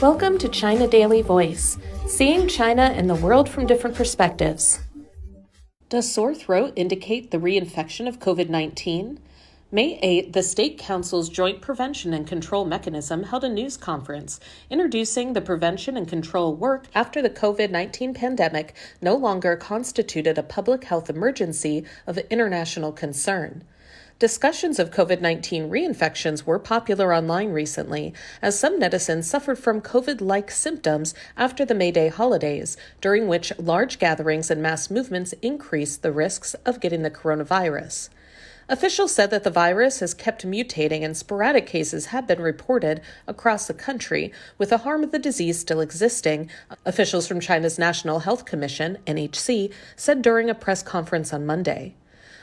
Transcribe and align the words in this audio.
Welcome 0.00 0.38
to 0.38 0.48
China 0.48 0.88
Daily 0.88 1.20
Voice, 1.20 1.76
seeing 2.06 2.48
China 2.48 2.84
and 2.84 3.10
the 3.10 3.14
world 3.14 3.50
from 3.50 3.66
different 3.66 3.94
perspectives. 3.94 4.80
Does 5.90 6.10
sore 6.10 6.34
throat 6.34 6.72
indicate 6.74 7.30
the 7.30 7.36
reinfection 7.36 8.08
of 8.08 8.18
COVID 8.18 8.48
19? 8.48 9.20
May 9.70 9.98
8, 10.00 10.32
the 10.32 10.42
State 10.42 10.78
Council's 10.78 11.28
Joint 11.28 11.60
Prevention 11.60 12.14
and 12.14 12.26
Control 12.26 12.64
Mechanism 12.64 13.24
held 13.24 13.44
a 13.44 13.50
news 13.50 13.76
conference 13.76 14.40
introducing 14.70 15.34
the 15.34 15.42
prevention 15.42 15.98
and 15.98 16.08
control 16.08 16.54
work 16.54 16.86
after 16.94 17.20
the 17.20 17.28
COVID 17.28 17.70
19 17.70 18.14
pandemic 18.14 18.74
no 19.02 19.14
longer 19.14 19.54
constituted 19.54 20.38
a 20.38 20.42
public 20.42 20.84
health 20.84 21.10
emergency 21.10 21.84
of 22.06 22.16
international 22.30 22.90
concern. 22.90 23.64
Discussions 24.20 24.78
of 24.78 24.90
COVID 24.90 25.22
19 25.22 25.70
reinfections 25.70 26.44
were 26.44 26.58
popular 26.58 27.14
online 27.14 27.52
recently, 27.52 28.12
as 28.42 28.58
some 28.58 28.78
netizens 28.78 29.24
suffered 29.24 29.58
from 29.58 29.80
COVID 29.80 30.20
like 30.20 30.50
symptoms 30.50 31.14
after 31.38 31.64
the 31.64 31.74
May 31.74 31.90
Day 31.90 32.08
holidays, 32.08 32.76
during 33.00 33.28
which 33.28 33.50
large 33.58 33.98
gatherings 33.98 34.50
and 34.50 34.60
mass 34.60 34.90
movements 34.90 35.32
increased 35.40 36.02
the 36.02 36.12
risks 36.12 36.52
of 36.66 36.80
getting 36.80 37.00
the 37.00 37.10
coronavirus. 37.10 38.10
Officials 38.68 39.14
said 39.14 39.30
that 39.30 39.42
the 39.42 39.50
virus 39.50 40.00
has 40.00 40.12
kept 40.12 40.46
mutating 40.46 41.02
and 41.02 41.16
sporadic 41.16 41.66
cases 41.66 42.06
have 42.06 42.26
been 42.26 42.42
reported 42.42 43.00
across 43.26 43.66
the 43.66 43.72
country, 43.72 44.30
with 44.58 44.68
the 44.68 44.84
harm 44.84 45.02
of 45.02 45.12
the 45.12 45.18
disease 45.18 45.58
still 45.58 45.80
existing, 45.80 46.50
officials 46.84 47.26
from 47.26 47.40
China's 47.40 47.78
National 47.78 48.18
Health 48.18 48.44
Commission, 48.44 48.98
NHC, 49.06 49.72
said 49.96 50.20
during 50.20 50.50
a 50.50 50.54
press 50.54 50.82
conference 50.82 51.32
on 51.32 51.46
Monday. 51.46 51.94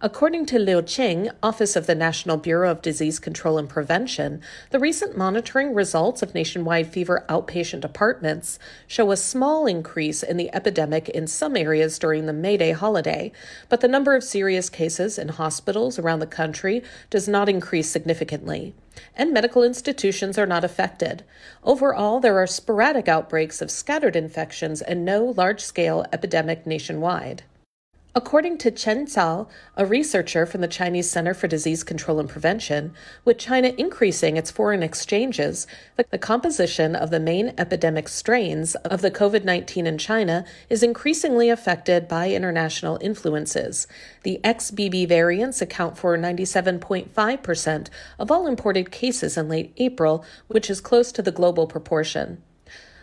According 0.00 0.46
to 0.46 0.60
Liu 0.60 0.80
Qing, 0.80 1.28
Office 1.42 1.74
of 1.74 1.88
the 1.88 1.94
National 1.96 2.36
Bureau 2.36 2.70
of 2.70 2.82
Disease 2.82 3.18
Control 3.18 3.58
and 3.58 3.68
Prevention, 3.68 4.40
the 4.70 4.78
recent 4.78 5.16
monitoring 5.16 5.74
results 5.74 6.22
of 6.22 6.36
nationwide 6.36 6.86
fever 6.86 7.24
outpatient 7.28 7.80
departments 7.80 8.60
show 8.86 9.10
a 9.10 9.16
small 9.16 9.66
increase 9.66 10.22
in 10.22 10.36
the 10.36 10.54
epidemic 10.54 11.08
in 11.08 11.26
some 11.26 11.56
areas 11.56 11.98
during 11.98 12.26
the 12.26 12.32
May 12.32 12.56
Day 12.56 12.70
holiday, 12.70 13.32
but 13.68 13.80
the 13.80 13.88
number 13.88 14.14
of 14.14 14.22
serious 14.22 14.70
cases 14.70 15.18
in 15.18 15.30
hospitals 15.30 15.98
around 15.98 16.20
the 16.20 16.28
country 16.28 16.84
does 17.10 17.26
not 17.26 17.48
increase 17.48 17.90
significantly. 17.90 18.76
And 19.16 19.32
medical 19.32 19.64
institutions 19.64 20.38
are 20.38 20.46
not 20.46 20.62
affected. 20.62 21.24
Overall, 21.64 22.20
there 22.20 22.38
are 22.38 22.46
sporadic 22.46 23.08
outbreaks 23.08 23.60
of 23.60 23.68
scattered 23.68 24.14
infections 24.14 24.80
and 24.80 25.04
no 25.04 25.24
large 25.24 25.60
scale 25.60 26.06
epidemic 26.12 26.68
nationwide. 26.68 27.42
According 28.18 28.58
to 28.58 28.72
Chen 28.72 29.06
Zhao, 29.06 29.46
a 29.76 29.86
researcher 29.86 30.44
from 30.44 30.60
the 30.60 30.66
Chinese 30.66 31.08
Center 31.08 31.34
for 31.34 31.46
Disease 31.46 31.84
Control 31.84 32.18
and 32.18 32.28
Prevention, 32.28 32.92
with 33.24 33.38
China 33.38 33.68
increasing 33.78 34.36
its 34.36 34.50
foreign 34.50 34.82
exchanges, 34.82 35.68
the 36.10 36.18
composition 36.18 36.96
of 36.96 37.10
the 37.12 37.20
main 37.20 37.54
epidemic 37.56 38.08
strains 38.08 38.74
of 38.74 39.02
the 39.02 39.12
COVID 39.12 39.44
19 39.44 39.86
in 39.86 39.98
China 39.98 40.44
is 40.68 40.82
increasingly 40.82 41.48
affected 41.48 42.08
by 42.08 42.32
international 42.32 42.98
influences. 43.00 43.86
The 44.24 44.40
XBB 44.42 45.06
variants 45.06 45.62
account 45.62 45.96
for 45.96 46.18
97.5% 46.18 47.88
of 48.18 48.32
all 48.32 48.48
imported 48.48 48.90
cases 48.90 49.36
in 49.36 49.48
late 49.48 49.72
April, 49.76 50.24
which 50.48 50.68
is 50.68 50.80
close 50.80 51.12
to 51.12 51.22
the 51.22 51.30
global 51.30 51.68
proportion. 51.68 52.42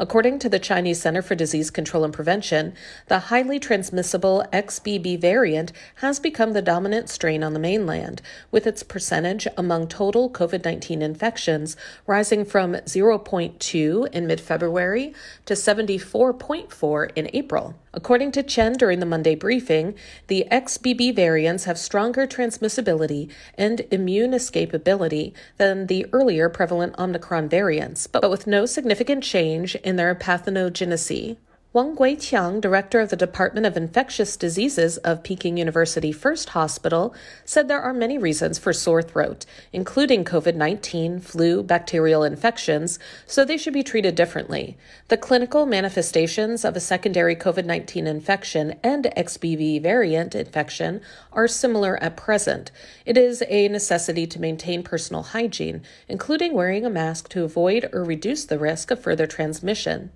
According 0.00 0.38
to 0.40 0.48
the 0.48 0.60
Chinese 0.60 1.00
Center 1.00 1.22
for 1.22 1.34
Disease 1.34 1.70
Control 1.70 2.04
and 2.04 2.14
Prevention, 2.14 2.72
the 3.08 3.18
highly 3.18 3.58
transmissible 3.58 4.44
XBB 4.52 5.20
variant 5.20 5.72
has 5.96 6.20
become 6.20 6.52
the 6.52 6.62
dominant 6.62 7.08
strain 7.08 7.42
on 7.42 7.52
the 7.52 7.58
mainland, 7.58 8.22
with 8.52 8.64
its 8.64 8.84
percentage 8.84 9.48
among 9.56 9.88
total 9.88 10.30
COVID 10.30 10.64
19 10.64 11.02
infections 11.02 11.76
rising 12.06 12.44
from 12.44 12.74
0.2 12.74 14.08
in 14.12 14.26
mid 14.28 14.40
February 14.40 15.14
to 15.46 15.54
74.4 15.54 17.10
in 17.16 17.28
April. 17.32 17.74
According 17.94 18.32
to 18.32 18.42
Chen 18.42 18.74
during 18.74 19.00
the 19.00 19.06
Monday 19.06 19.34
briefing, 19.34 19.94
the 20.26 20.46
XBB 20.50 21.16
variants 21.16 21.64
have 21.64 21.78
stronger 21.78 22.26
transmissibility 22.26 23.30
and 23.56 23.80
immune 23.90 24.32
escapability 24.32 25.32
than 25.56 25.86
the 25.86 26.06
earlier 26.12 26.48
prevalent 26.48 26.98
Omicron 26.98 27.48
variants, 27.48 28.06
but 28.06 28.30
with 28.30 28.46
no 28.46 28.66
significant 28.66 29.24
change 29.24 29.74
in 29.76 29.96
their 29.96 30.14
pathogenicity. 30.14 31.38
Wang 31.74 31.94
Guiqiang, 31.94 32.62
director 32.62 32.98
of 32.98 33.10
the 33.10 33.16
Department 33.16 33.66
of 33.66 33.76
Infectious 33.76 34.38
Diseases 34.38 34.96
of 34.96 35.22
Peking 35.22 35.58
University 35.58 36.12
First 36.12 36.48
Hospital, 36.48 37.14
said 37.44 37.68
there 37.68 37.82
are 37.82 37.92
many 37.92 38.16
reasons 38.16 38.58
for 38.58 38.72
sore 38.72 39.02
throat, 39.02 39.44
including 39.70 40.24
COVID 40.24 40.54
19, 40.54 41.20
flu, 41.20 41.62
bacterial 41.62 42.24
infections, 42.24 42.98
so 43.26 43.44
they 43.44 43.58
should 43.58 43.74
be 43.74 43.82
treated 43.82 44.14
differently. 44.14 44.78
The 45.08 45.18
clinical 45.18 45.66
manifestations 45.66 46.64
of 46.64 46.74
a 46.74 46.80
secondary 46.80 47.36
COVID 47.36 47.66
19 47.66 48.06
infection 48.06 48.76
and 48.82 49.04
XBB 49.14 49.82
variant 49.82 50.34
infection 50.34 51.02
are 51.34 51.46
similar 51.46 52.02
at 52.02 52.16
present. 52.16 52.70
It 53.04 53.18
is 53.18 53.44
a 53.46 53.68
necessity 53.68 54.26
to 54.28 54.40
maintain 54.40 54.82
personal 54.82 55.22
hygiene, 55.22 55.82
including 56.08 56.54
wearing 56.54 56.86
a 56.86 56.90
mask 56.90 57.28
to 57.28 57.44
avoid 57.44 57.90
or 57.92 58.04
reduce 58.04 58.46
the 58.46 58.58
risk 58.58 58.90
of 58.90 59.02
further 59.02 59.26
transmission. 59.26 60.12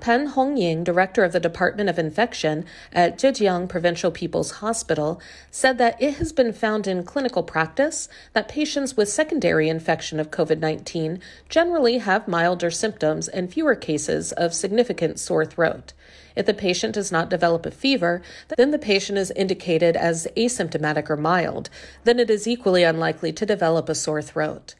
Pen 0.00 0.30
Hongying, 0.30 0.82
director 0.82 1.24
of 1.24 1.32
the 1.32 1.40
Department 1.40 1.90
of 1.90 1.98
Infection 1.98 2.64
at 2.92 3.18
Zhejiang 3.18 3.68
Provincial 3.68 4.10
People's 4.10 4.52
Hospital, 4.52 5.20
said 5.50 5.76
that 5.78 6.00
it 6.00 6.14
has 6.14 6.32
been 6.32 6.52
found 6.52 6.86
in 6.86 7.04
clinical 7.04 7.42
practice 7.42 8.08
that 8.32 8.48
patients 8.48 8.96
with 8.96 9.08
secondary 9.08 9.68
infection 9.68 10.18
of 10.18 10.30
COVID 10.30 10.58
19 10.58 11.20
generally 11.48 11.98
have 11.98 12.26
milder 12.26 12.70
symptoms 12.70 13.28
and 13.28 13.52
fewer 13.52 13.74
cases 13.74 14.32
of 14.32 14.54
significant 14.54 15.20
sore 15.20 15.44
throat. 15.44 15.92
If 16.34 16.46
the 16.46 16.54
patient 16.54 16.94
does 16.94 17.12
not 17.12 17.28
develop 17.28 17.66
a 17.66 17.70
fever, 17.70 18.22
then 18.56 18.70
the 18.70 18.78
patient 18.78 19.18
is 19.18 19.30
indicated 19.32 19.96
as 19.96 20.26
asymptomatic 20.36 21.10
or 21.10 21.16
mild. 21.16 21.68
Then 22.04 22.18
it 22.18 22.30
is 22.30 22.46
equally 22.46 22.84
unlikely 22.84 23.32
to 23.34 23.44
develop 23.44 23.88
a 23.88 23.94
sore 23.94 24.22
throat. 24.22 24.74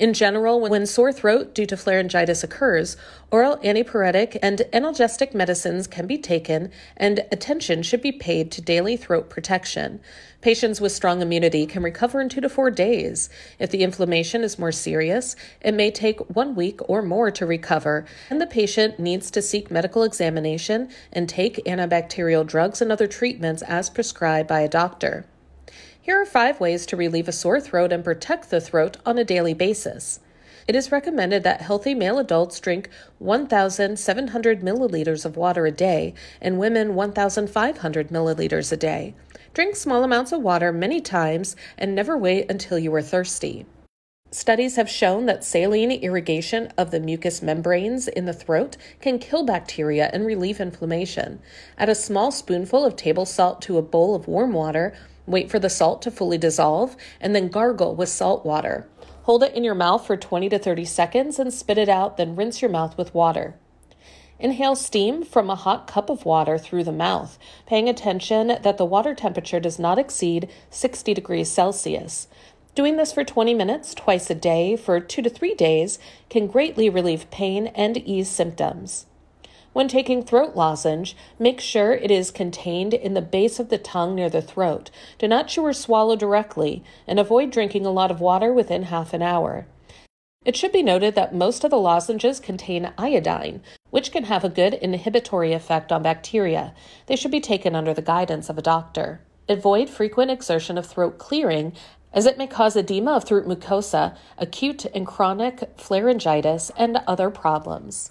In 0.00 0.14
general, 0.14 0.58
when 0.60 0.86
sore 0.86 1.12
throat 1.12 1.54
due 1.54 1.66
to 1.66 1.76
pharyngitis 1.76 2.42
occurs, 2.42 2.96
oral 3.30 3.58
antipyretic 3.58 4.38
and 4.42 4.62
analgesic 4.72 5.34
medicines 5.34 5.86
can 5.86 6.06
be 6.06 6.16
taken 6.16 6.70
and 6.96 7.26
attention 7.30 7.82
should 7.82 8.00
be 8.00 8.10
paid 8.10 8.50
to 8.52 8.62
daily 8.62 8.96
throat 8.96 9.28
protection. 9.28 10.00
Patients 10.40 10.80
with 10.80 10.92
strong 10.92 11.20
immunity 11.20 11.66
can 11.66 11.82
recover 11.82 12.18
in 12.18 12.30
two 12.30 12.40
to 12.40 12.48
four 12.48 12.70
days. 12.70 13.28
If 13.58 13.70
the 13.70 13.82
inflammation 13.82 14.42
is 14.42 14.58
more 14.58 14.72
serious, 14.72 15.36
it 15.60 15.74
may 15.74 15.90
take 15.90 16.34
one 16.34 16.54
week 16.54 16.80
or 16.88 17.02
more 17.02 17.30
to 17.32 17.44
recover, 17.44 18.06
and 18.30 18.40
the 18.40 18.46
patient 18.46 18.98
needs 18.98 19.30
to 19.32 19.42
seek 19.42 19.70
medical 19.70 20.02
examination 20.02 20.88
and 21.12 21.28
take 21.28 21.62
antibacterial 21.66 22.46
drugs 22.46 22.80
and 22.80 22.90
other 22.90 23.06
treatments 23.06 23.60
as 23.60 23.90
prescribed 23.90 24.48
by 24.48 24.60
a 24.60 24.68
doctor. 24.68 25.26
Here 26.02 26.18
are 26.18 26.24
five 26.24 26.60
ways 26.60 26.86
to 26.86 26.96
relieve 26.96 27.28
a 27.28 27.32
sore 27.32 27.60
throat 27.60 27.92
and 27.92 28.02
protect 28.02 28.48
the 28.48 28.60
throat 28.60 28.96
on 29.04 29.18
a 29.18 29.24
daily 29.24 29.52
basis. 29.52 30.20
It 30.66 30.74
is 30.74 30.90
recommended 30.90 31.42
that 31.42 31.60
healthy 31.60 31.94
male 31.94 32.18
adults 32.18 32.58
drink 32.58 32.88
1,700 33.18 34.62
milliliters 34.62 35.26
of 35.26 35.36
water 35.36 35.66
a 35.66 35.70
day 35.70 36.14
and 36.40 36.58
women 36.58 36.94
1,500 36.94 38.08
milliliters 38.08 38.72
a 38.72 38.78
day. 38.78 39.14
Drink 39.52 39.76
small 39.76 40.02
amounts 40.02 40.32
of 40.32 40.40
water 40.40 40.72
many 40.72 41.02
times 41.02 41.54
and 41.76 41.94
never 41.94 42.16
wait 42.16 42.50
until 42.50 42.78
you 42.78 42.94
are 42.94 43.02
thirsty. 43.02 43.66
Studies 44.32 44.76
have 44.76 44.88
shown 44.88 45.26
that 45.26 45.44
saline 45.44 45.90
irrigation 45.90 46.72
of 46.78 46.92
the 46.92 47.00
mucous 47.00 47.42
membranes 47.42 48.06
in 48.06 48.26
the 48.26 48.32
throat 48.32 48.76
can 49.00 49.18
kill 49.18 49.44
bacteria 49.44 50.08
and 50.12 50.24
relieve 50.24 50.60
inflammation. 50.60 51.40
Add 51.76 51.88
a 51.88 51.96
small 51.96 52.30
spoonful 52.30 52.86
of 52.86 52.94
table 52.94 53.26
salt 53.26 53.60
to 53.62 53.76
a 53.76 53.82
bowl 53.82 54.14
of 54.14 54.28
warm 54.28 54.52
water 54.52 54.94
Wait 55.26 55.50
for 55.50 55.58
the 55.58 55.70
salt 55.70 56.02
to 56.02 56.10
fully 56.10 56.38
dissolve 56.38 56.96
and 57.20 57.34
then 57.34 57.48
gargle 57.48 57.94
with 57.94 58.08
salt 58.08 58.44
water. 58.44 58.88
Hold 59.24 59.42
it 59.42 59.54
in 59.54 59.64
your 59.64 59.74
mouth 59.74 60.06
for 60.06 60.16
20 60.16 60.48
to 60.48 60.58
30 60.58 60.84
seconds 60.84 61.38
and 61.38 61.52
spit 61.52 61.78
it 61.78 61.88
out, 61.88 62.16
then 62.16 62.36
rinse 62.36 62.62
your 62.62 62.70
mouth 62.70 62.96
with 62.96 63.14
water. 63.14 63.54
Inhale 64.38 64.74
steam 64.74 65.22
from 65.22 65.50
a 65.50 65.54
hot 65.54 65.86
cup 65.86 66.08
of 66.08 66.24
water 66.24 66.56
through 66.56 66.84
the 66.84 66.92
mouth, 66.92 67.38
paying 67.66 67.88
attention 67.88 68.48
that 68.62 68.78
the 68.78 68.86
water 68.86 69.14
temperature 69.14 69.60
does 69.60 69.78
not 69.78 69.98
exceed 69.98 70.48
60 70.70 71.12
degrees 71.12 71.50
Celsius. 71.50 72.26
Doing 72.74 72.96
this 72.96 73.12
for 73.12 73.22
20 73.22 73.52
minutes 73.52 73.94
twice 73.94 74.30
a 74.30 74.34
day 74.34 74.76
for 74.76 74.98
two 74.98 75.20
to 75.20 75.28
three 75.28 75.54
days 75.54 75.98
can 76.30 76.46
greatly 76.46 76.88
relieve 76.88 77.30
pain 77.30 77.66
and 77.68 77.98
ease 77.98 78.30
symptoms. 78.30 79.06
When 79.72 79.86
taking 79.86 80.22
throat 80.22 80.56
lozenge, 80.56 81.16
make 81.38 81.60
sure 81.60 81.92
it 81.92 82.10
is 82.10 82.32
contained 82.32 82.92
in 82.92 83.14
the 83.14 83.22
base 83.22 83.60
of 83.60 83.68
the 83.68 83.78
tongue 83.78 84.16
near 84.16 84.28
the 84.28 84.42
throat. 84.42 84.90
Do 85.18 85.28
not 85.28 85.46
chew 85.46 85.62
or 85.62 85.72
swallow 85.72 86.16
directly, 86.16 86.82
and 87.06 87.20
avoid 87.20 87.50
drinking 87.52 87.86
a 87.86 87.92
lot 87.92 88.10
of 88.10 88.20
water 88.20 88.52
within 88.52 88.84
half 88.84 89.14
an 89.14 89.22
hour. 89.22 89.66
It 90.44 90.56
should 90.56 90.72
be 90.72 90.82
noted 90.82 91.14
that 91.14 91.34
most 91.34 91.62
of 91.62 91.70
the 91.70 91.78
lozenges 91.78 92.40
contain 92.40 92.92
iodine, 92.98 93.62
which 93.90 94.10
can 94.10 94.24
have 94.24 94.42
a 94.42 94.48
good 94.48 94.74
inhibitory 94.74 95.52
effect 95.52 95.92
on 95.92 96.02
bacteria. 96.02 96.74
They 97.06 97.14
should 97.14 97.30
be 97.30 97.40
taken 97.40 97.76
under 97.76 97.94
the 97.94 98.02
guidance 98.02 98.48
of 98.48 98.58
a 98.58 98.62
doctor. 98.62 99.20
Avoid 99.48 99.88
frequent 99.90 100.30
exertion 100.30 100.78
of 100.78 100.86
throat 100.86 101.18
clearing 101.18 101.74
as 102.12 102.26
it 102.26 102.38
may 102.38 102.46
cause 102.46 102.74
edema 102.74 103.12
of 103.12 103.24
throat 103.24 103.46
mucosa, 103.46 104.16
acute 104.36 104.84
and 104.86 105.06
chronic 105.06 105.76
pharyngitis, 105.76 106.70
and 106.76 106.96
other 107.06 107.30
problems. 107.30 108.10